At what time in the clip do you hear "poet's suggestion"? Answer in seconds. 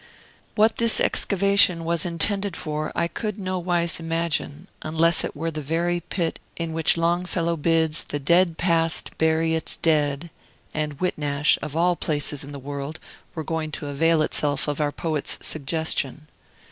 14.91-16.27